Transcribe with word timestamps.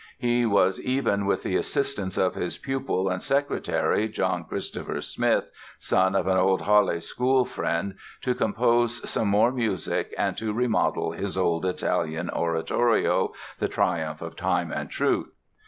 He 0.17 0.47
was, 0.47 0.79
even, 0.79 1.27
with 1.27 1.43
the 1.43 1.55
assistance 1.57 2.17
of 2.17 2.33
his 2.33 2.57
pupil 2.57 3.07
and 3.07 3.21
secretary, 3.21 4.07
John 4.09 4.45
Christopher 4.45 4.99
Smith, 4.99 5.51
son 5.77 6.15
of 6.15 6.25
an 6.25 6.37
old 6.37 6.63
Halle 6.63 6.99
school 6.99 7.45
friend, 7.45 7.93
to 8.23 8.33
compose 8.33 9.07
some 9.07 9.27
more 9.27 9.51
music 9.51 10.11
and 10.17 10.35
to 10.39 10.53
remodel 10.53 11.11
his 11.11 11.37
old 11.37 11.67
Italian 11.67 12.31
oratorio, 12.31 13.31
"The 13.59 13.67
Triumph 13.67 14.23
of 14.23 14.35
Time 14.35 14.71
and 14.71 14.89
Truth." 14.89 15.33